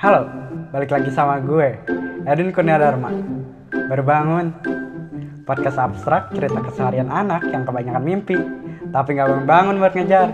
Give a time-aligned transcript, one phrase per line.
[0.00, 0.24] Halo,
[0.72, 1.76] balik lagi sama gue,
[2.24, 3.12] Edwin Kurnia Dharma.
[3.68, 4.48] Baru bangun.
[5.44, 8.32] Podcast abstrak cerita keseharian anak yang kebanyakan mimpi,
[8.96, 10.32] tapi nggak bangun-bangun buat ngejar.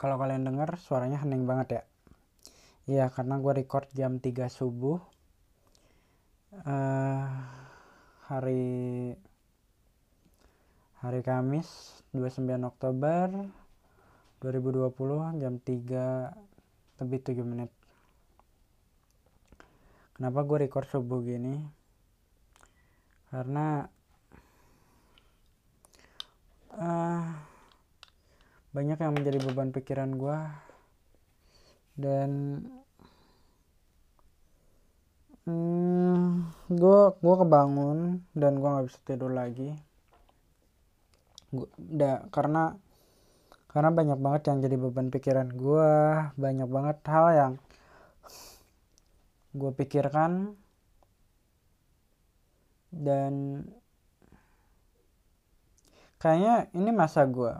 [0.00, 1.82] Kalau kalian dengar suaranya hening banget ya.
[2.88, 4.96] Iya, karena gue record jam 3 subuh.
[6.50, 7.30] eh
[8.26, 9.14] hari
[10.98, 13.30] hari Kamis 29 Oktober
[14.42, 16.34] 2020 jam 3
[16.98, 17.70] lebih 7 menit.
[20.16, 21.60] Kenapa gue record subuh gini?
[23.30, 23.86] Karena
[26.80, 27.49] eh
[28.70, 30.38] banyak yang menjadi beban pikiran gue
[31.98, 32.30] dan
[35.46, 37.98] hmm, gue gue kebangun
[38.38, 39.74] dan gue nggak bisa tidur lagi.
[41.50, 42.78] Gua, da, karena
[43.70, 45.90] karena banyak banget yang jadi beban pikiran gue
[46.38, 47.52] banyak banget hal yang
[49.58, 50.54] gue pikirkan.
[52.90, 53.66] Dan
[56.18, 57.54] kayaknya ini masa gue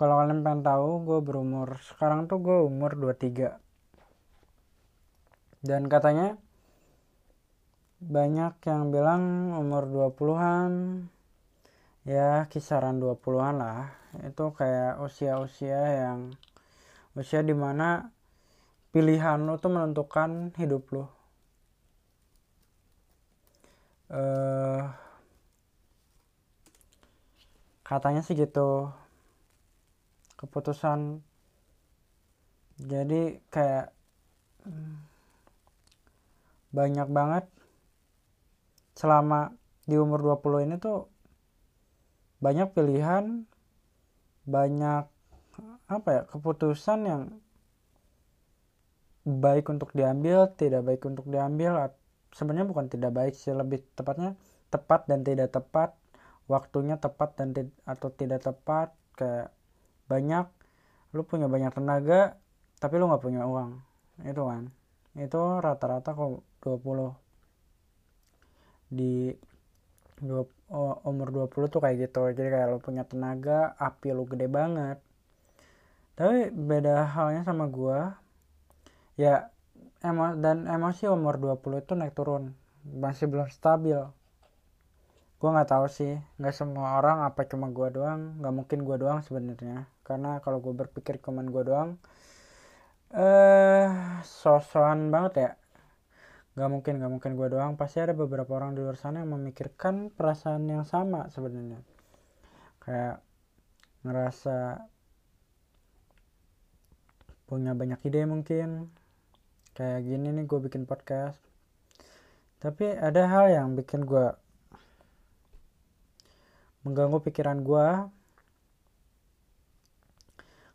[0.00, 3.60] kalau kalian pengen tahu gue berumur sekarang tuh gue umur 23
[5.60, 6.40] dan katanya
[8.00, 11.04] banyak yang bilang umur 20-an
[12.08, 13.92] ya kisaran 20-an lah.
[14.24, 16.32] Itu kayak usia-usia yang
[17.12, 18.08] usia di mana
[18.96, 21.04] pilihan lo tuh menentukan hidup lo
[24.10, 24.82] uh,
[27.86, 28.90] katanya sih gitu
[30.40, 31.20] keputusan.
[32.80, 33.92] Jadi kayak
[36.72, 37.44] banyak banget.
[38.96, 39.52] Selama
[39.84, 41.12] di umur 20 ini tuh
[42.40, 43.44] banyak pilihan
[44.48, 45.04] banyak
[45.92, 47.22] apa ya keputusan yang
[49.28, 51.92] baik untuk diambil tidak baik untuk diambil
[52.32, 54.38] sebenarnya bukan tidak baik sih lebih tepatnya
[54.72, 55.92] tepat dan tidak tepat
[56.48, 57.52] waktunya tepat dan
[57.84, 59.52] atau tidak tepat kayak
[60.10, 60.46] banyak
[61.14, 62.34] lu punya banyak tenaga
[62.82, 63.78] tapi lu nggak punya uang.
[64.26, 64.74] Itu kan.
[65.14, 67.14] Itu rata-rata kok 20
[68.90, 69.30] di
[70.18, 70.44] dua,
[71.06, 72.26] umur 20 tuh kayak gitu.
[72.34, 74.98] Jadi kayak lu punya tenaga api lu gede banget.
[76.18, 78.20] Tapi beda halnya sama gua
[79.16, 79.52] ya
[80.00, 82.56] emo dan emosi umur 20 itu naik turun.
[82.84, 84.00] Masih belum stabil
[85.40, 86.14] gue nggak tahu sih.
[86.36, 88.36] Nggak semua orang apa cuma gue doang?
[88.38, 89.88] Nggak mungkin gue doang sebenarnya.
[90.04, 91.90] Karena kalau gue berpikir cuman gue doang
[93.10, 93.90] eh
[94.22, 95.50] sosokan banget ya.
[96.54, 97.72] Nggak mungkin nggak mungkin gue doang.
[97.80, 101.80] Pasti ada beberapa orang di luar sana yang memikirkan perasaan yang sama sebenarnya.
[102.84, 103.24] Kayak
[104.04, 104.84] ngerasa
[107.48, 108.92] punya banyak ide mungkin.
[109.72, 111.40] Kayak gini nih gue bikin podcast.
[112.60, 114.36] Tapi ada hal yang bikin gue
[116.84, 117.88] mengganggu pikiran gue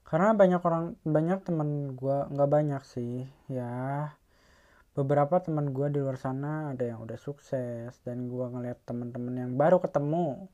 [0.05, 4.13] karena banyak orang banyak teman gue nggak banyak sih ya.
[4.95, 9.51] Beberapa teman gue di luar sana ada yang udah sukses dan gue ngeliat teman-teman yang
[9.57, 10.45] baru ketemu.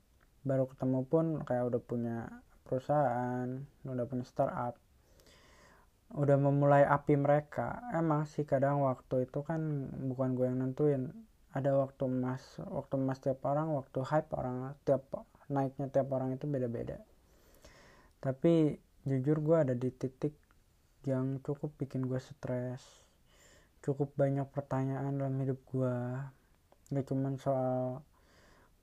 [0.41, 2.17] Baru ketemu pun kayak udah punya
[2.65, 4.79] perusahaan udah punya startup
[6.15, 7.83] udah memulai api mereka.
[7.95, 9.61] Emang sih kadang waktu itu kan
[10.11, 11.11] bukan gue yang nentuin
[11.51, 15.03] ada waktu emas waktu emas tiap orang waktu hype orang tiap
[15.51, 17.03] naiknya tiap orang itu beda-beda.
[18.23, 20.37] Tapi jujur gue ada di titik
[21.03, 22.81] yang cukup bikin gue stres.
[23.83, 25.95] Cukup banyak pertanyaan dalam hidup gue
[26.91, 28.03] gak cuman soal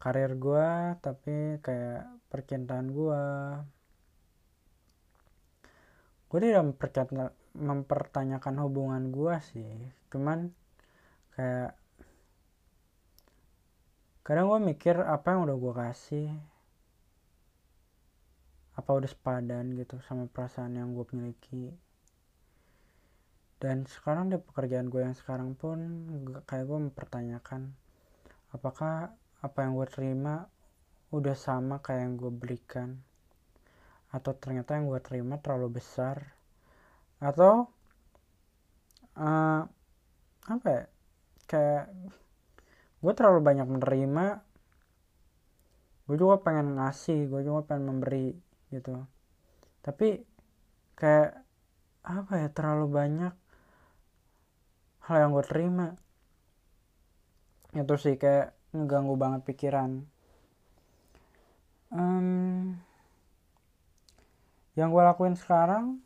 [0.01, 3.25] karir gue tapi kayak percintaan gue
[6.29, 6.65] gue tidak
[7.57, 9.73] mempertanyakan hubungan gue sih.
[10.13, 10.53] Cuman
[11.33, 11.73] kayak
[14.29, 16.29] kadang gue mikir apa yang udah gue kasih?
[18.77, 21.73] Apa udah sepadan gitu sama perasaan yang gue miliki?
[23.57, 25.81] Dan sekarang di pekerjaan gue yang sekarang pun
[26.45, 27.73] kayak gue mempertanyakan
[28.53, 30.45] apakah apa yang gue terima
[31.09, 33.01] udah sama kayak yang gue berikan?
[34.13, 36.37] Atau ternyata yang gue terima terlalu besar?
[37.17, 37.73] Atau
[39.17, 39.63] uh,
[40.53, 40.85] apa ya
[41.49, 41.97] kayak
[42.99, 44.27] gue terlalu banyak menerima.
[46.09, 48.35] Gue juga pengen ngasih gue juga pengen memberi
[48.73, 49.05] gitu.
[49.85, 50.25] Tapi
[50.99, 51.45] kayak
[52.03, 53.35] apa ya terlalu banyak
[55.07, 55.89] hal yang gue terima.
[57.77, 60.05] Itu sih kayak ngeganggu banget pikiran.
[61.89, 62.77] Um,
[64.77, 66.05] yang gue lakuin sekarang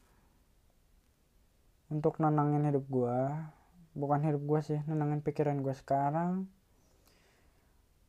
[1.92, 3.18] untuk nenangin hidup gue
[3.92, 6.48] bukan hidup gue sih nenangin pikiran gue sekarang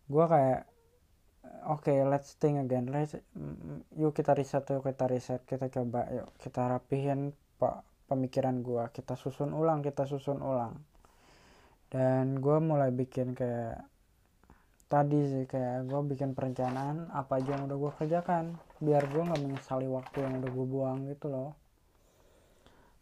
[0.08, 0.68] gue kayak
[1.68, 2.92] oke okay, let's think again.
[2.92, 3.16] Let's
[3.96, 9.16] yuk kita riset yuk kita riset kita coba yuk kita rapihin pak pemikiran gue kita
[9.16, 10.76] susun ulang kita susun ulang.
[11.88, 13.86] Dan gue mulai bikin kayak
[14.90, 18.58] tadi sih kayak gue bikin perencanaan apa aja yang udah gue kerjakan.
[18.84, 21.52] Biar gue nggak menyesali waktu yang udah gue buang gitu loh.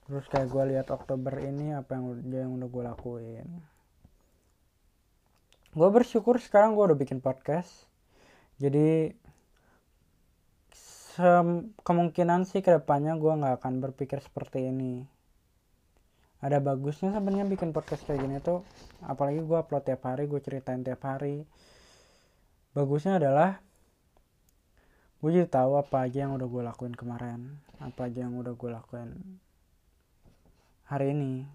[0.06, 3.71] Terus kayak gue lihat Oktober ini apa yang yang udah gue lakuin
[5.72, 7.88] gue bersyukur sekarang gue udah bikin podcast.
[8.60, 9.16] Jadi
[11.84, 15.08] kemungkinan sih ke depannya gue nggak akan berpikir seperti ini.
[16.44, 18.68] Ada bagusnya sebenarnya bikin podcast kayak gini tuh
[19.06, 21.48] apalagi gue upload tiap hari gue ceritain tiap hari.
[22.76, 23.64] Bagusnya adalah
[25.22, 28.70] gue jadi tahu apa aja yang udah gue lakuin kemarin apa aja yang udah gue
[28.74, 29.22] lakuin
[30.90, 31.46] hari ini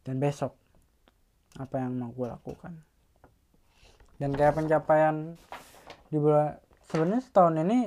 [0.00, 0.56] dan besok
[1.60, 2.87] apa yang mau gue lakukan
[4.18, 5.38] dan kayak pencapaian
[6.10, 6.58] di bulan
[6.90, 7.80] sebenarnya setahun ini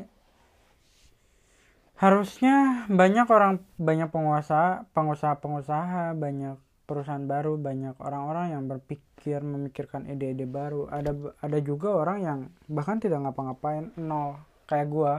[2.01, 6.57] harusnya banyak orang banyak penguasa pengusaha pengusaha banyak
[6.91, 10.91] perusahaan baru banyak orang-orang yang berpikir memikirkan ide-ide baru.
[10.91, 14.35] Ada ada juga orang yang bahkan tidak ngapa-ngapain nol.
[14.67, 15.13] Kayak gue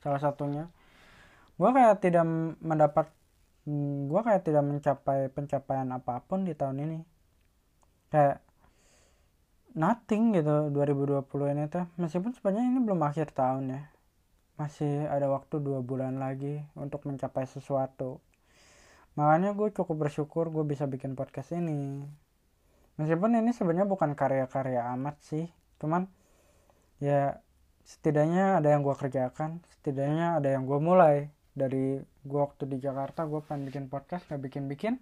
[0.00, 0.72] salah satunya.
[1.60, 2.24] Gue kayak tidak
[2.64, 3.12] mendapat
[4.08, 6.98] gue kayak tidak mencapai pencapaian apa pun di tahun ini.
[8.08, 8.40] Kayak
[9.74, 13.82] nothing gitu 2020 ini tuh meskipun sebenarnya ini belum akhir tahun ya.
[14.60, 18.20] Masih ada waktu dua bulan lagi untuk mencapai sesuatu.
[19.16, 22.04] Makanya gue cukup bersyukur gue bisa bikin podcast ini.
[23.00, 25.48] Meskipun ini sebenarnya bukan karya-karya amat sih.
[25.80, 26.06] Cuman
[27.00, 27.40] ya
[27.88, 31.32] setidaknya ada yang gue kerjakan setidaknya ada yang gue mulai.
[31.50, 35.00] Dari gue waktu di Jakarta gue pengen bikin podcast gak bikin bikin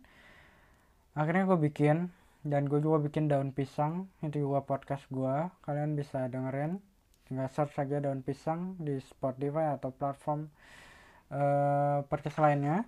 [1.19, 2.15] akhirnya gue bikin
[2.47, 6.79] dan gue juga bikin daun pisang itu juga podcast gue kalian bisa dengerin.
[7.27, 10.47] Tinggal search saja daun pisang di Spotify atau platform
[11.35, 12.87] uh, podcast lainnya.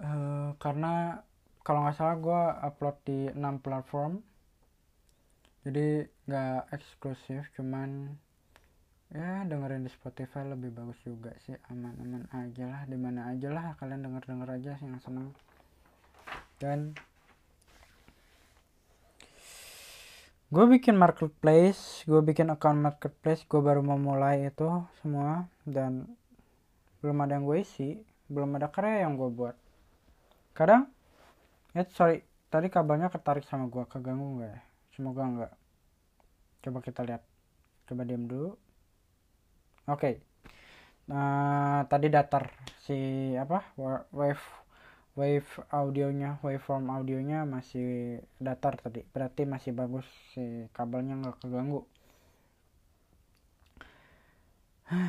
[0.00, 1.20] Uh, karena
[1.60, 4.22] kalau nggak salah gue upload di 6 platform.
[5.66, 8.16] Jadi nggak eksklusif cuman
[9.12, 11.58] ya dengerin di Spotify lebih bagus juga sih.
[11.68, 13.76] Aman-aman aja lah di mana aja lah.
[13.76, 15.34] Kalian denger denger aja sih yang seneng
[16.60, 16.92] dan
[20.52, 24.68] gue bikin marketplace gue bikin account marketplace gue baru memulai itu
[25.00, 25.48] semua.
[25.64, 26.04] Dan
[27.00, 29.56] belum ada yang gue isi belum ada karya yang gue buat.
[30.52, 30.92] Kadang
[31.72, 32.20] ya sorry
[32.52, 34.60] tadi kabelnya ketarik sama gue keganggu nggak ya?
[34.92, 35.52] Semoga enggak
[36.60, 37.22] coba kita lihat.
[37.88, 38.52] Coba diam dulu.
[39.88, 39.96] Oke.
[39.96, 40.14] Okay.
[41.10, 42.54] nah tadi datar
[42.86, 43.74] si apa
[44.14, 44.59] wave
[45.20, 49.04] wave audionya waveform audionya masih datar tadi.
[49.12, 51.84] Berarti masih bagus si kabelnya nggak keganggu.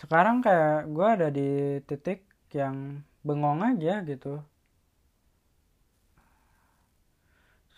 [0.00, 2.22] Sekarang kayak gue ada di titik
[2.54, 4.38] yang bengong aja gitu.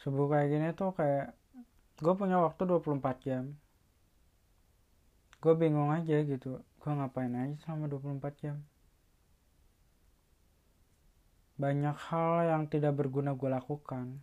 [0.05, 1.33] Subuh kayak gini tuh kayak
[2.05, 3.45] gue punya waktu 24 jam.
[5.41, 8.57] Gue bingung aja gitu gue ngapain aja selama 24 jam
[11.59, 14.23] banyak hal yang tidak berguna gue lakukan.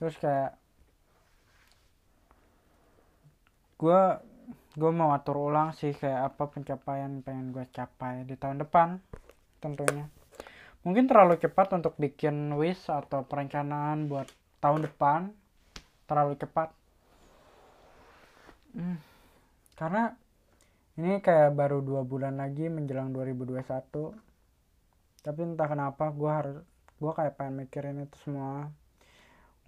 [0.00, 0.56] Terus kayak
[3.78, 4.00] gue
[4.78, 8.96] gue mau atur ulang sih kayak apa pencapaian pengen gue capai di tahun depan
[9.60, 10.08] tentunya.
[10.86, 14.30] Mungkin terlalu cepat untuk bikin wish atau perencanaan buat
[14.62, 15.34] tahun depan.
[16.08, 16.72] Terlalu cepat.
[18.72, 18.96] Hmm,
[19.76, 20.14] karena
[20.98, 24.28] ini kayak baru dua bulan lagi menjelang 2021
[25.22, 26.58] tapi entah kenapa gue harus
[26.98, 28.70] gue kayak pengen mikirin itu semua.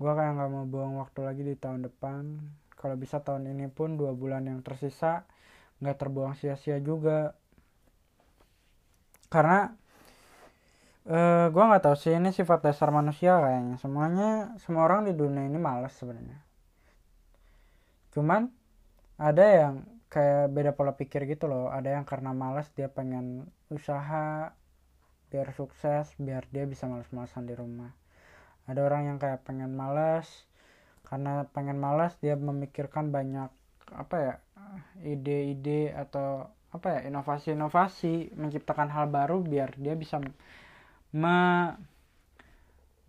[0.00, 2.40] Gue kayak nggak mau buang waktu lagi di tahun depan.
[2.74, 5.28] Kalau bisa tahun ini pun dua bulan yang tersisa
[5.84, 7.36] nggak terbuang sia-sia juga.
[9.30, 9.70] Karena
[11.06, 13.76] uh, eh, gue nggak tahu sih ini sifat dasar manusia kayaknya.
[13.78, 14.30] Semuanya
[14.64, 16.40] semua orang di dunia ini malas sebenarnya.
[18.10, 18.50] Cuman
[19.20, 19.74] ada yang
[20.10, 21.70] kayak beda pola pikir gitu loh.
[21.70, 24.52] Ada yang karena malas dia pengen usaha
[25.30, 27.94] biar sukses biar dia bisa malas-malasan di rumah.
[28.66, 30.26] Ada orang yang kayak pengen malas
[31.06, 33.50] karena pengen malas dia memikirkan banyak
[33.90, 34.34] apa ya
[35.02, 40.22] ide-ide atau apa ya inovasi-inovasi menciptakan hal baru biar dia bisa
[41.10, 41.38] me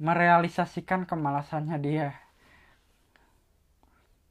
[0.01, 2.10] merealisasikan kemalasannya dia.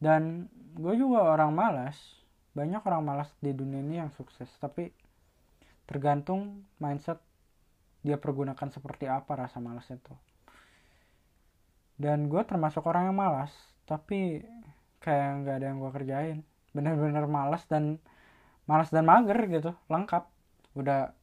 [0.03, 2.20] Dan gue juga orang malas
[2.61, 4.93] banyak orang malas di dunia ini yang sukses tapi
[5.89, 7.17] tergantung mindset
[8.05, 10.13] dia pergunakan seperti apa rasa malas itu.
[11.97, 13.53] Dan gue termasuk orang yang malas
[13.89, 14.45] tapi
[15.01, 16.39] kayak nggak ada yang gue kerjain.
[16.77, 17.97] Bener-bener malas dan
[18.69, 20.29] malas dan mager gitu lengkap.
[20.77, 21.17] Udah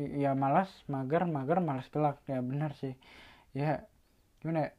[0.00, 2.96] ya malas mager mager malas pelak ya bener sih.
[3.52, 3.84] Ya
[4.40, 4.70] gimana ya?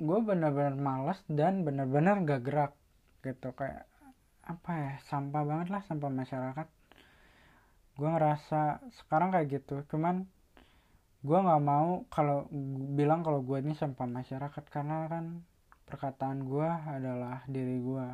[0.00, 2.72] Gue bener-bener malas dan bener-bener gak gerak
[3.20, 3.89] gitu kayak
[4.46, 6.68] apa ya sampah banget lah sampah masyarakat.
[7.96, 10.24] Gue ngerasa sekarang kayak gitu cuman
[11.20, 12.48] gue nggak mau kalau
[12.96, 15.44] bilang kalau gue ini sampah masyarakat karena kan
[15.84, 18.08] perkataan gue adalah diri gue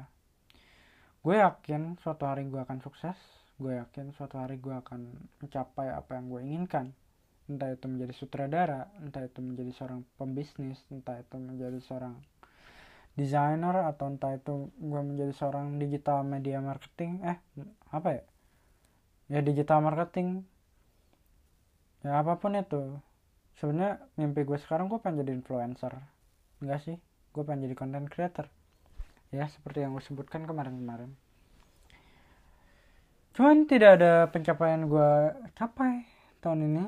[1.23, 3.15] gue yakin suatu hari gue akan sukses
[3.57, 6.87] gue yakin suatu hari gue akan mencapai apa yang gue inginkan.
[7.47, 12.19] Entah itu menjadi sutradara entah itu menjadi seorang pembisnis entah itu menjadi seorang
[13.17, 17.41] desainer atau entah itu gue menjadi seorang digital media marketing eh
[17.89, 18.23] apa ya?
[19.27, 20.45] Ya digital marketing.
[22.05, 23.01] Ya apa pun itu.
[23.57, 25.97] Sebenarnya mimpi gue sekarang gue pengen jadi influencer.
[26.61, 26.97] Enggak sih
[27.33, 28.47] gue pengen jadi content creator.
[29.33, 31.17] Ya seperti yang gue sebutkan kemarin-kemarin.
[33.33, 35.11] Cuman tidak ada pencapaian gue
[35.57, 36.05] capai
[36.45, 36.85] tahun ini.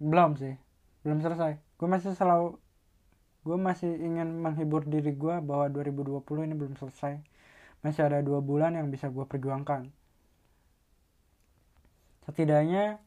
[0.00, 0.56] Belum sih
[1.04, 1.56] belum selesai.
[1.80, 2.60] Gue masih selalu
[3.40, 7.16] gue masih ingin menghibur diri gue bahwa 2020 ini belum selesai.
[7.80, 9.88] Masih ada dua bulan yang bisa gue perjuangkan.
[12.28, 13.00] Setidaknya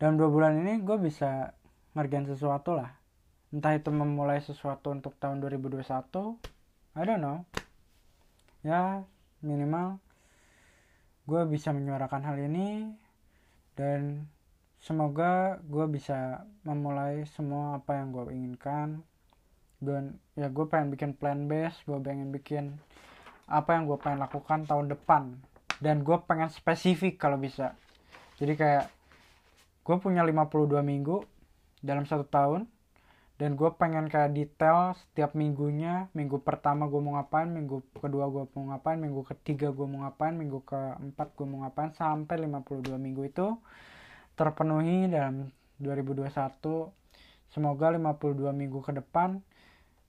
[0.00, 1.52] dalam dua bulan ini gue bisa
[1.92, 2.96] ngerjain sesuatu lah.
[3.52, 5.84] Entah itu memulai sesuatu untuk tahun 2021
[6.96, 7.44] I don't know.
[8.64, 9.04] Ya
[9.44, 10.00] minimal
[11.28, 12.88] gue bisa menyuarakan hal ini
[13.76, 14.24] dan
[14.80, 19.04] semoga gue bisa memulai semua apa yang gue inginkan
[19.78, 22.78] dan ya gue pengen bikin plan base gue pengen bikin
[23.48, 25.40] apa yang gue pengen lakukan tahun depan.
[25.80, 27.74] Dan gue pengen spesifik kalau bisa.
[28.36, 28.92] Jadi kayak
[29.82, 31.24] gue punya 52 minggu
[31.80, 32.68] dalam satu tahun.
[33.38, 38.50] Dan gue pengen kayak detail setiap minggunya minggu pertama gue mau ngapain minggu kedua gue
[38.50, 43.30] mau ngapain minggu ketiga gue mau ngapain minggu keempat gue mau ngapain sampai 52 minggu
[43.30, 43.54] itu
[44.34, 46.34] terpenuhi dalam 2021
[47.54, 49.38] semoga 52 minggu ke depan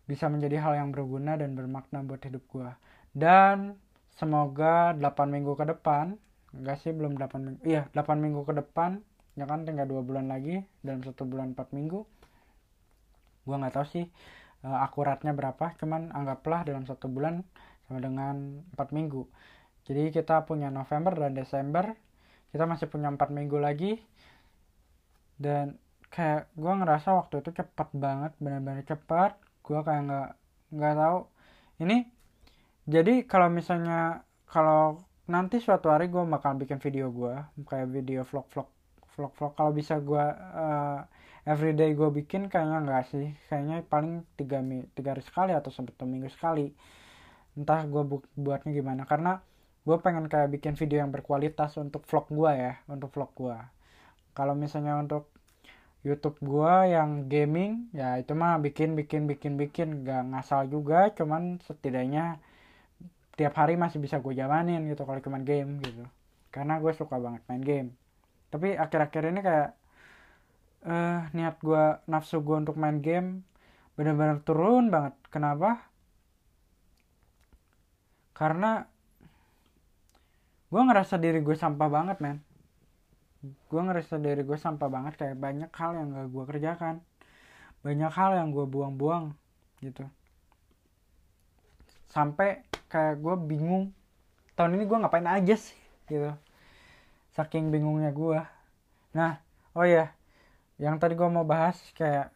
[0.10, 2.70] bisa menjadi hal yang berguna dan bermakna buat hidup gue
[3.14, 3.78] dan
[4.18, 6.18] semoga 8 minggu ke depan
[6.58, 9.06] enggak sih belum 8 minggu iya 8 minggu ke depan
[9.38, 12.02] ya kan tinggal dua bulan lagi dalam satu bulan 4 minggu
[13.46, 14.06] gue nggak tahu sih
[14.66, 17.46] uh, akuratnya berapa cuman anggaplah dalam satu bulan
[17.88, 19.26] sama dengan 4 minggu.
[19.90, 21.98] Jadi kita punya November dan Desember
[22.50, 24.02] kita masih punya empat minggu lagi
[25.38, 25.78] dan
[26.10, 29.38] kayak gue ngerasa waktu itu cepet banget benar-benar cepat
[29.70, 30.30] gue kayak nggak
[30.74, 31.20] nggak tahu.
[31.86, 31.98] Ini
[32.90, 37.38] jadi kalau misalnya kalau nanti suatu hari gue bakal bikin video gue
[37.70, 38.70] kayak video vlog vlog
[39.14, 39.54] vlog vlog.
[39.54, 40.26] Kalau bisa gue
[40.66, 41.00] uh,
[41.46, 43.38] everyday gue bikin kayaknya nggak sih.
[43.46, 44.58] Kayaknya paling tiga
[44.98, 46.74] tiga hari sekali atau satu minggu sekali.
[47.54, 49.06] Entah gue bu buatnya gimana.
[49.06, 49.38] Karena
[49.86, 53.58] gue pengen kayak bikin video yang berkualitas untuk vlog gue ya untuk vlog gue
[54.38, 55.34] kalau misalnya untuk
[56.00, 60.08] YouTube gua yang gaming ya itu mah bikin bikin bikin bikin.
[60.08, 62.40] Gak ngasal juga cuman setidaknya
[63.40, 66.04] tiap hari masih bisa gue jalanin gitu kalau cuman game gitu.
[66.52, 67.90] Karena gue suka banget main game.
[68.52, 69.70] Tapi akhir-akhir ini kayak
[70.84, 73.48] uh, niat gue nafsu gue untuk main game
[73.96, 75.16] benar-benar turun banget.
[75.32, 75.88] Kenapa?
[78.36, 78.84] Karena
[80.70, 82.40] gue ngerasa diri gue sampah banget men
[83.44, 86.96] gue ngerasa dari gue sampah banget kayak banyak hal yang gak gue kerjakan.
[87.80, 89.32] Banyak hal yang gue buang-buang
[89.80, 90.04] gitu.
[92.12, 93.96] Sampai kayak gue bingung
[94.60, 95.78] tahun ini gue ngapain aja sih?
[96.12, 96.32] Gitu.
[97.32, 98.60] Saking bingungnya gue
[99.10, 99.42] nah
[99.74, 100.14] oh ya
[100.78, 102.30] yang tadi gue mau bahas kayak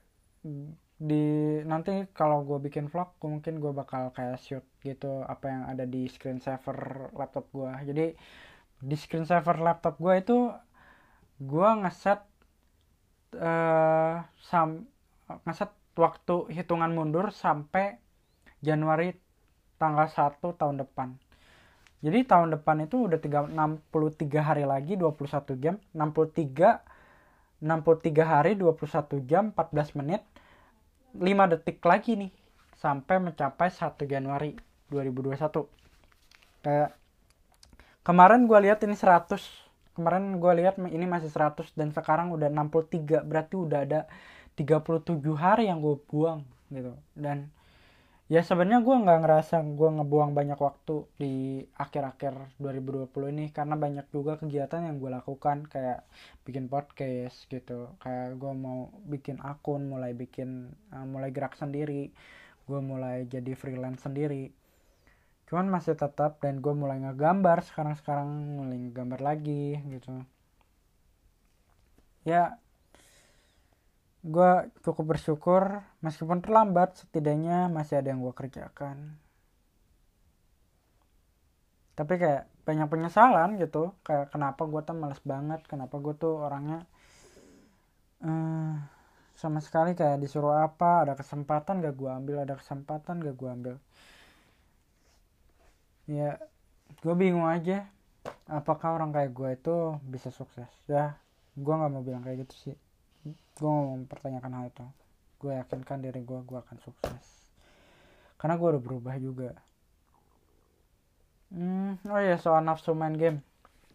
[0.98, 5.86] di nanti kalau gue bikin vlog mungkin gue bakal kayak shoot gitu apa yang ada
[5.86, 8.06] di screen saver laptop gue jadi
[8.84, 10.38] di screen saver laptop gue itu
[11.44, 12.24] gue ngeset
[13.38, 14.88] uh, sam
[15.44, 18.00] ngeset waktu hitungan mundur sampai
[18.64, 19.12] Januari
[19.76, 21.20] tanggal 1 tahun depan.
[22.04, 26.94] Jadi tahun depan itu udah 3, 63 hari lagi 21 jam, 63
[27.64, 30.20] 63 hari 21 jam 14 menit
[31.16, 31.24] 5
[31.56, 32.32] detik lagi nih
[32.76, 34.60] sampai mencapai 1 Januari
[34.92, 35.40] 2021
[36.60, 36.92] kayak
[38.04, 39.40] kemarin gue lihat ini 100
[39.94, 44.02] kemarin gue lihat ini masih 100 dan sekarang udah 63 berarti udah ada
[44.58, 46.94] 37 hari yang gue buang gitu.
[47.14, 47.50] Dan
[48.32, 51.34] ya sebenarnya gue nggak ngerasa gue ngebuang banyak waktu di
[51.78, 56.06] akhir-akhir 2020 ini karena banyak juga kegiatan yang gue lakukan kayak
[56.46, 57.94] bikin podcast gitu.
[58.02, 62.14] Kayak gue mau bikin akun mulai bikin uh, mulai gerak sendiri
[62.64, 64.52] gue mulai jadi freelance sendiri
[65.50, 68.28] cuman masih tetap dan gue mulai ngegambar sekarang-sekarang
[68.60, 70.24] mulai ngegambar lagi gitu.
[72.24, 72.58] Ya
[74.24, 74.52] gue
[74.88, 79.20] cukup bersyukur meskipun terlambat setidaknya masih ada yang gue kerjakan.
[81.94, 86.88] Tapi kayak banyak penyesalan gitu kayak kenapa gue tuh males banget kenapa gue tuh orangnya
[88.24, 88.80] uh,
[89.36, 93.76] sama sekali kayak disuruh apa ada kesempatan gak gue ambil ada kesempatan gak gue ambil
[96.10, 96.40] ya
[97.00, 97.88] gue bingung aja.
[98.48, 100.70] Apakah orang kayak gue itu bisa sukses?
[100.88, 101.20] Ya
[101.54, 102.76] gue nggak mau bilang kayak gitu sih.
[103.60, 104.86] Gue mau mempertanyakan hal itu.
[105.40, 107.52] Gue yakinkan diri gue gue akan sukses.
[108.40, 109.56] Karena gue udah berubah juga.
[111.54, 113.40] Hmm, oh iya soal nafsu main game.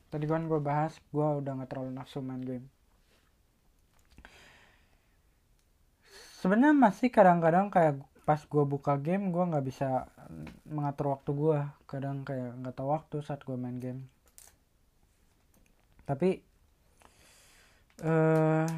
[0.08, 2.64] Tadi kan gue bahas gue udah gak terlalu nafsu main game.
[6.38, 10.06] Sebenarnya masih kadang-kadang kayak pas gue buka game gue nggak bisa
[10.68, 11.58] mengatur waktu gue
[11.88, 14.06] kadang kayak nggak tahu waktu saat gue main game.
[16.08, 16.40] Tapi
[18.04, 18.68] uh,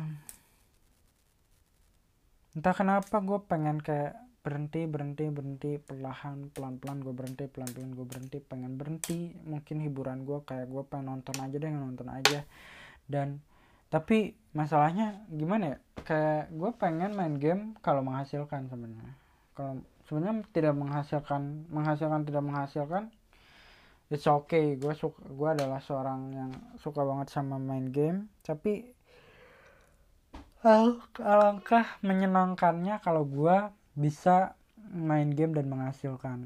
[2.59, 7.93] entah kenapa gue pengen kayak berhenti berhenti berhenti perlahan pelan pelan gue berhenti pelan pelan
[7.93, 9.37] gue berhenti pengen berhenti.
[9.47, 12.43] Mungkin hiburan gue kayak gue pengen nonton aja deh nonton aja.
[13.07, 13.45] Dan
[13.91, 15.79] tapi masalahnya gimana ya?
[16.07, 19.15] Kayak gue pengen main game kalau menghasilkan sebenarnya.
[19.55, 23.15] Kalau sebenarnya tidak menghasilkan menghasilkan tidak menghasilkan
[24.11, 24.75] it's okay.
[24.77, 26.51] Gue suka gue adalah seorang yang
[26.83, 28.27] suka banget sama main game.
[28.43, 28.85] Tapi
[31.17, 34.59] alangkah menyenangkannya kalau gue bisa
[34.93, 36.45] main game dan menghasilkan.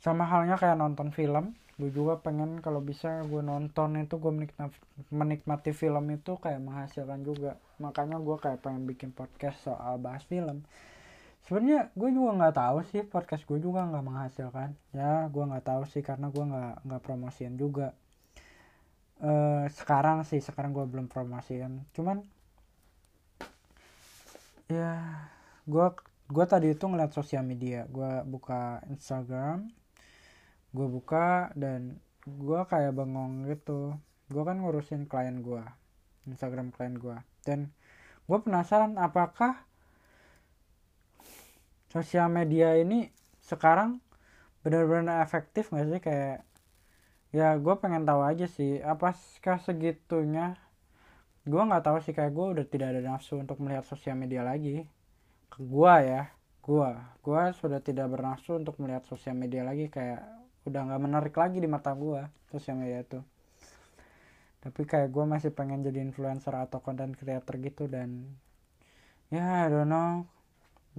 [0.00, 1.52] Sama halnya kayak nonton film.
[1.76, 4.76] Gue juga pengen kalau bisa gue nonton itu gue menikmati,
[5.12, 7.60] menikmati film itu kayak menghasilkan juga.
[7.80, 10.64] Makanya gue kayak pengen bikin podcast soal bahas film
[11.50, 14.70] sebenarnya gue juga nggak tahu sih podcast gue juga nggak menghasilkan.
[14.94, 17.90] Ya gue nggak tahu sih karena gue nggak nggak promosian juga.
[19.18, 22.24] Uh, sekarang sih sekarang gue belum promosian cuman
[24.70, 24.96] ya
[25.68, 25.86] gue
[26.30, 27.82] gue tadi itu ngeliat sosial media.
[27.90, 29.74] Gue buka Instagram
[30.70, 31.98] gue buka dan
[32.30, 33.98] gue kayak bengong gitu.
[34.30, 35.66] Gue kan ngurusin klien gue
[36.30, 37.18] Instagram klien gue.
[37.42, 37.74] Dan
[38.30, 39.66] gue penasaran apakah
[41.90, 43.10] sosial media ini
[43.42, 43.98] sekarang
[44.62, 46.00] benar-benar efektif gak sih?
[46.00, 46.46] Kayak
[47.30, 49.14] ya gue pengen tahu aja sih apakah
[49.62, 50.54] segitunya?
[51.46, 54.86] Gue nggak tahu sih kayak gue udah tidak ada nafsu untuk melihat sosial media lagi.
[55.50, 56.90] Ke gue ya gue
[57.24, 60.20] gue sudah tidak bernafsu untuk melihat sosial media lagi kayak
[60.68, 62.20] udah nggak menarik lagi di mata gue
[62.52, 63.18] sosial media itu.
[64.60, 68.28] Tapi kayak gue masih pengen jadi influencer atau content creator gitu dan
[69.32, 70.39] ya I don't know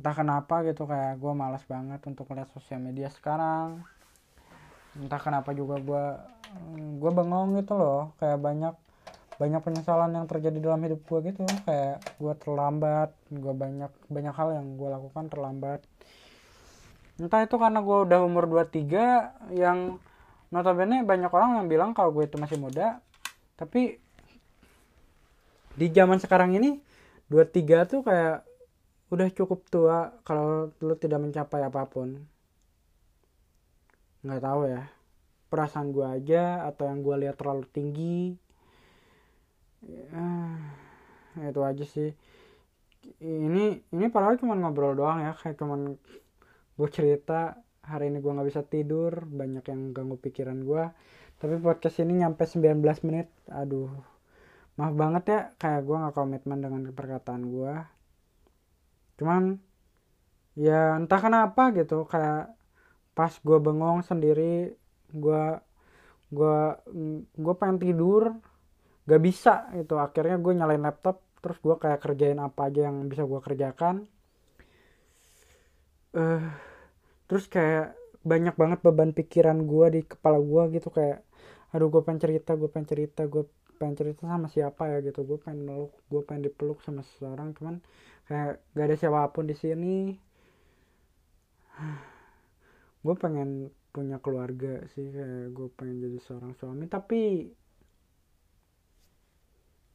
[0.01, 3.85] entah kenapa gitu kayak gue malas banget untuk melihat sosial media sekarang.
[4.97, 6.05] Entah kenapa juga gue
[6.97, 8.73] gue bengong gitu loh kayak banyak
[9.37, 11.45] banyak penyesalan yang terjadi dalam hidup gue gitu.
[11.69, 15.85] Kayak gue terlambat gue banyak banyak hal yang gue lakukan terlambat.
[17.21, 20.01] Entah itu karena gue udah umur 23 yang
[20.49, 23.05] notabene banyak orang yang bilang kalau gue itu masih muda.
[23.53, 24.01] Tapi
[25.77, 26.81] di zaman sekarang ini
[27.29, 28.49] 23 tuh kayak
[29.11, 32.15] udah cukup tua kalau lu tidak mencapai apa pun.
[34.23, 34.87] Nggak tahu ya.
[35.51, 38.39] Perasaan gue aja atau yang gue lihat terlalu tinggi.
[39.83, 40.27] Ya,
[41.51, 42.15] itu aja sih.
[43.19, 45.99] Ini ini padahal cuma ngobrol doang ya kayak cuman
[46.79, 47.59] gue cerita.
[47.81, 50.85] Hari ini gue nggak bisa tidur banyak yang ganggu pikiran gue
[51.41, 52.77] tapi podcast ini nyampe 19
[53.09, 53.27] menit.
[53.49, 53.89] Aduh
[54.79, 57.73] maaf banget ya kayak gue nggak komitmen dengan perkataan gue
[59.19, 59.59] cuman
[60.55, 62.51] ya entah kenapa gitu kayak
[63.17, 64.75] pas gue bengong sendiri
[65.11, 65.43] gue
[66.31, 66.57] gue
[67.35, 68.23] gue pengen tidur
[69.09, 69.99] gak bisa gitu.
[69.99, 74.05] Akhirnya gue nyalain laptop terus gue kayak kerjain apa aja yang bisa gue kerjakan.
[76.11, 76.43] Uh,
[77.27, 81.23] terus kayak banyak banget beban pikiran gue di kepala gue gitu kayak
[81.71, 83.43] aduh gue pengen cerita gue pengen cerita gue
[83.79, 84.97] pengen cerita sama siapa ya?
[85.03, 85.25] gitu.
[85.27, 87.83] Gue pengen meluk gue pengen dipeluk sama seseorang cuman
[88.31, 90.15] kayak gak ada siapa pun di sini.
[93.03, 97.51] Gue pengen punya keluarga sih kayak gue pengen jadi seorang suami tapi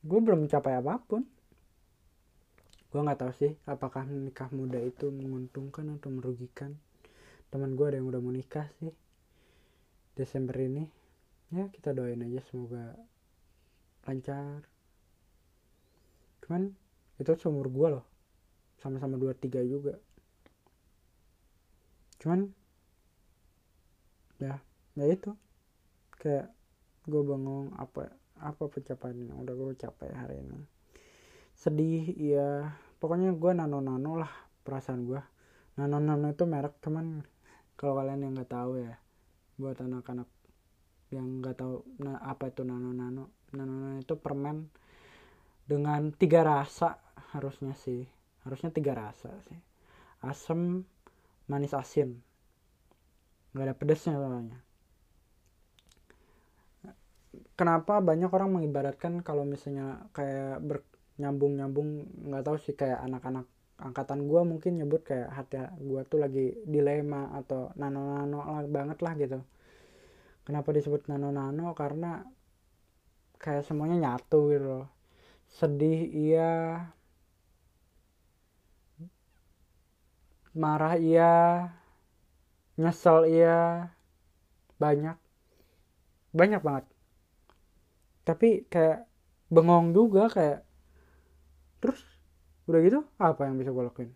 [0.04, 1.24] gue belum mencapai apa pun.
[2.92, 6.76] Gue nggak tahu sih apakah menikah muda itu menguntungkan atau merugikan.
[7.48, 8.92] Teman gue ada yang udah mau nikah sih
[10.12, 10.84] Desember ini.
[11.56, 13.00] Ya kita doain aja semoga
[14.04, 14.60] lancar.
[16.44, 16.76] Cuman
[17.16, 18.15] itu seumur gue loh
[18.80, 19.96] sama-sama dua tiga juga.
[22.20, 22.50] Cuman
[24.40, 24.60] ya
[24.96, 25.32] ya itu.
[26.16, 26.50] Kayak
[27.06, 28.10] gue bengong apa
[28.40, 30.60] apa pencapaian yang udah gue capai hari ini.
[31.56, 32.76] Sedih iya.
[32.96, 34.32] Pokoknya gue nano nano lah
[34.64, 35.20] perasaan gue
[35.76, 37.20] nano nano itu merek cuman
[37.76, 38.96] kalau kalian yang nggak tahu ya
[39.60, 40.28] buat anak-anak
[41.12, 44.72] yang nggak tahu nah, apa itu nano nano nano nano itu permen
[45.68, 46.96] dengan tiga rasa
[47.36, 48.08] harusnya sih
[48.46, 49.58] harusnya tiga rasa sih.
[50.22, 50.86] Asam
[51.50, 52.22] manis asin.
[53.52, 54.58] Nggak ada pedesnya soalnya.
[57.58, 61.88] Kenapa banyak orang mengibaratkan kalau misalnya kayak bernyambung nyambung
[62.30, 67.28] nggak tahu sih kayak anak-anak angkatan gue mungkin nyebut kayak hati gue tuh lagi dilema
[67.36, 69.40] atau nano nano lah banget lah gitu.
[70.46, 72.24] Kenapa disebut nano nano karena
[73.36, 74.86] kayak semuanya nyatu gitu loh.
[75.48, 76.52] Sedih iya
[80.56, 81.32] marah iya
[82.80, 83.92] nyesel iya
[84.80, 85.16] banyak.
[86.32, 86.84] Banyak banget.
[88.26, 89.08] Tapi kayak
[89.52, 90.60] bengong juga kayak
[91.78, 92.00] terus
[92.66, 94.10] udah gitu apa yang bisa gue lakuin?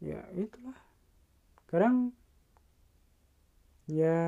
[0.00, 0.78] Ya itulah.
[1.68, 2.16] Kadang
[3.90, 4.20] ya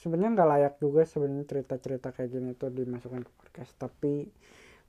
[0.00, 3.72] sebenarnya nggak layak juga sebenarnya cerita-cerita kayak gini tuh dimasukkan ke podcast.
[3.78, 4.26] Tapi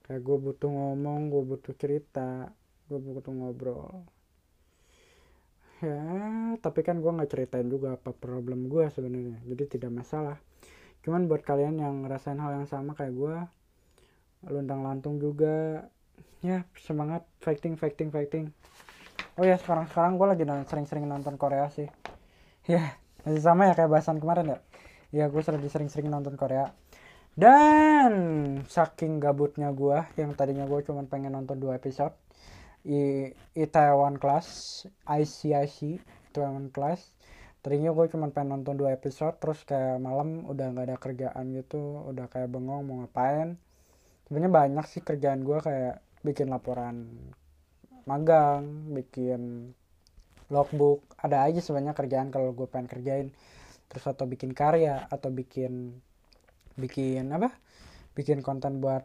[0.06, 2.50] kayak gue butuh ngomong gue butuh cerita
[2.90, 4.02] gue butuh ngobrol
[5.80, 6.00] ya
[6.60, 10.36] tapi kan gue nggak ceritain juga apa problem gue sebenarnya jadi tidak masalah.
[11.00, 13.36] Cuman buat kalian yang ngerasain hal yang sama kayak gue
[14.48, 15.88] luntang lantung juga
[16.40, 18.44] ya semangat fighting fighting fighting.
[19.40, 21.88] Oh ya sekarang sekarang gue lagi sering-sering nonton Korea sih.
[22.68, 24.58] Ya masih sama ya kayak bahasan kemarin ya?
[25.12, 26.72] Ya gue sering-sering nonton Korea.
[27.32, 28.12] Dan
[28.68, 32.12] saking gabutnya gue yang tadinya gue cuma pengen nonton dua episode
[33.52, 36.00] Itaewon Class ICIC
[36.32, 37.12] Itaewon Class.
[37.60, 42.08] Tadinya gue cuma pengen nonton dua episode terus kayak malam udah nggak ada kerjaan gitu
[42.08, 43.60] udah kayak bengong mau ngapain.
[44.24, 47.04] Sebenarnya banyak sih kerjaan gue kayak bikin laporan
[48.08, 49.72] magang bikin
[50.48, 51.04] logbook.
[51.20, 53.28] Ada aja sebenarnya kerjaan kalau gue pengen kerjain.
[53.92, 56.00] Terus atau bikin karya atau bikin
[56.80, 57.52] bikin apa?
[58.16, 59.04] Bikin konten buat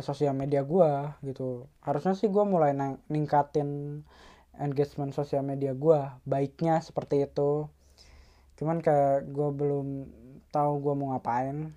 [0.00, 0.90] sosial media gue
[1.26, 1.66] gitu.
[1.82, 2.74] Harusnya sih gue mulai
[3.10, 4.02] ningkatin
[4.60, 7.66] engagement sosial media gue baiknya seperti itu.
[8.58, 9.86] Cuman kayak gue belum
[10.54, 11.74] tahu gue mau ngapain.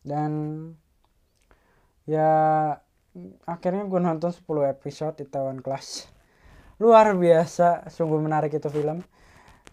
[0.00, 0.32] Dan
[2.08, 2.32] ya
[3.44, 6.08] akhirnya gue nonton 10 episode di Taiwan Class
[6.80, 9.04] luar biasa sungguh menarik itu film.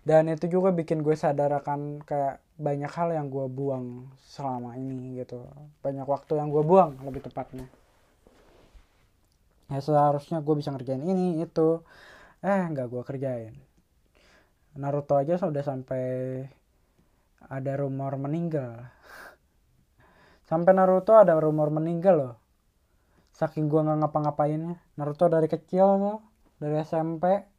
[0.04, 5.22] Dan itu juga bikin gue sadar akan kayak banyak hal yang gue buang selama ini
[5.22, 5.46] gitu.
[5.86, 7.70] Banyak waktu yang gue buang lebih tepatnya.
[9.70, 11.86] Ya seharusnya gue bisa ngerjain ini itu.
[12.41, 13.54] Eh nggak gue kerjain.
[14.78, 16.06] Naruto aja sudah sampai
[17.46, 18.89] ada rumor meninggal.
[20.50, 22.36] Sampai Naruto ada rumor meninggal loh.
[23.38, 24.82] Saking gue nggak ngapa-ngapainnya.
[24.98, 26.17] Naruto dari kecil loh
[26.58, 27.57] dari SMP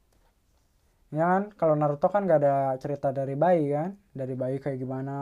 [1.16, 1.42] ya kan?
[1.60, 3.90] Kalau Naruto kan gak ada cerita dari bayi kan?
[4.20, 5.12] Dari bayi kayak gimana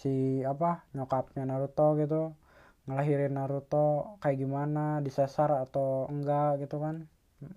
[0.00, 2.36] si apa nyokapnya Naruto gitu
[2.86, 6.96] ngelahirin Naruto kayak gimana disesar atau enggak gitu kan?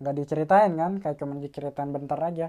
[0.02, 0.92] Nggak diceritain kan?
[1.04, 2.48] Kayak cuma diceritain bentar aja.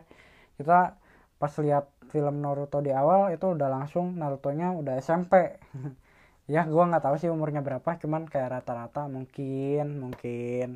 [0.59, 0.97] Kita
[1.41, 5.35] pas lihat film Naruto di awal itu udah langsung Naruto-nya udah SMP
[6.55, 10.69] ya gua nggak tahu sih umurnya berapa cuman kayak rata-rata mungkin mungkin.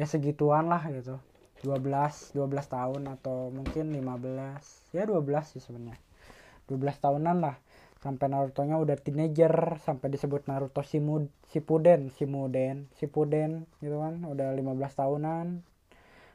[0.00, 1.16] Ya segituan lah gitu
[1.62, 5.98] 12 12 tahun atau mungkin 15 ya 12 sih sebenarnya.
[6.66, 7.56] 12 tahunan lah.
[8.02, 14.26] Sampai Naruto nya udah teenager sampai disebut Naruto Shimud Shippuden Shippuden Shippuden gitu kan.
[14.26, 15.46] Udah 15 tahunan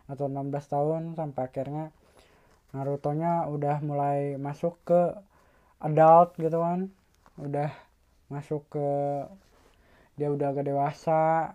[0.08, 1.92] atau 16 tahun sampai akhirnya
[2.72, 5.12] Naruto nya udah mulai masuk ke
[5.84, 6.88] adult gitu kan.
[7.36, 7.76] Udah
[8.32, 8.88] masuk ke
[10.16, 11.54] dia udah agak dewasa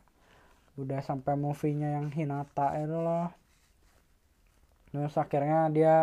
[0.80, 3.28] udah sampai movie-nya yang Hinata itu loh
[4.92, 5.96] terus akhirnya dia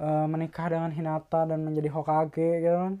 [0.00, 2.94] uh, menikah dengan Hinata dan menjadi Hokage gitu kan.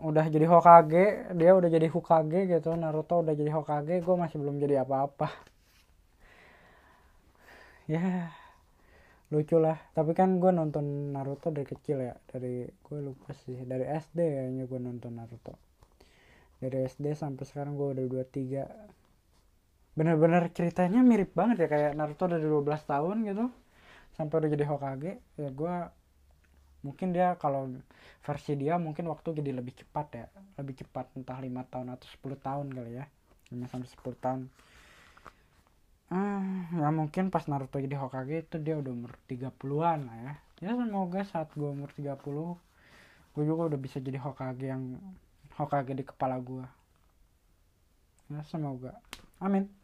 [0.00, 1.04] Udah jadi Hokage
[1.36, 2.70] dia udah jadi Hokage gitu.
[2.74, 5.30] Naruto udah jadi Hokage gue masih belum jadi apa-apa.
[7.90, 8.30] Ya
[9.34, 9.78] lucu lah.
[9.98, 12.14] Tapi kan gue nonton Naruto dari kecil ya.
[12.30, 13.58] Dari gue lupa sih.
[13.66, 15.58] Dari SD kayaknya gue nonton Naruto.
[16.62, 18.99] Dari SD sampai sekarang gue udah 23
[19.98, 23.44] bener-bener ceritanya mirip banget ya kayak Naruto dari 12 tahun gitu
[24.14, 25.12] sampai udah jadi Hokage.
[25.40, 25.74] Ya gue
[26.80, 27.68] mungkin dia kalau
[28.24, 30.26] versi dia mungkin waktu jadi lebih cepat ya
[30.56, 33.04] lebih cepat entah lima tahun atau 10 tahun kali ya
[33.52, 34.40] 5 sampai 10 tahun.
[36.10, 40.32] Ah ya mungkin pas Naruto jadi Hokage itu dia udah umur 30-an lah ya.
[40.60, 42.14] Ya semoga saat gue umur 30
[43.30, 44.96] gue juga udah bisa jadi Hokage yang
[45.58, 46.64] Hokage di kepala gue
[48.30, 48.94] ya semoga.
[49.42, 49.79] Amin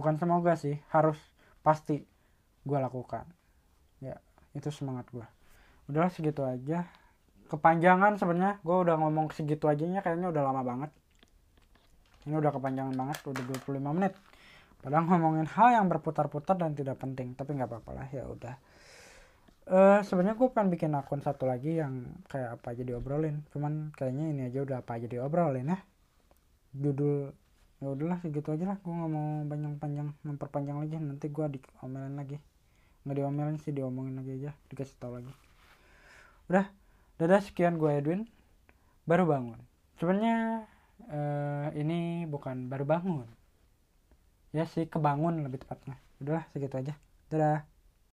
[0.00, 1.20] bukan semoga sih harus
[1.60, 2.00] pasti
[2.64, 3.28] gue lakukan.
[4.00, 4.16] Ya
[4.56, 5.28] itu semangat gue
[5.92, 6.86] udahlah segitu aja.
[7.50, 10.90] Kepanjangan sebenarnya gue udah ngomong segitu aja kayaknya udah lama banget.
[12.24, 14.14] Ini udah kepanjangan banget udah 25 menit.
[14.80, 18.54] Padahal ngomongin hal yang berputar-putar dan tidak penting tapi nggak apa-apa lah ya udah.
[19.70, 23.42] Uh, sebenarnya gue pengen bikin akun satu lagi yang kayak apa aja diobrolin.
[23.50, 25.78] Cuman kayaknya ini aja udah apa aja diobrolin ya.
[26.70, 27.34] Judul
[27.80, 28.78] ya udahlah segitu aja lah.
[28.84, 30.96] Gue nggak mau panjang-panjang memperpanjang lagi.
[31.00, 32.36] Nanti gue diomelin lagi.
[33.04, 34.50] Nggak diomelin sih diomongin lagi aja.
[34.68, 35.32] Dikasih tau lagi.
[36.52, 36.68] Udah.
[37.20, 38.28] Dadah sekian gue Edwin.
[39.08, 39.58] Baru bangun.
[40.00, 40.64] Sebenarnya
[41.08, 43.28] uh, ini bukan baru bangun.
[44.52, 45.96] Ya sih kebangun lebih tepatnya.
[46.20, 46.94] Udahlah segitu aja.
[47.32, 47.64] Dadah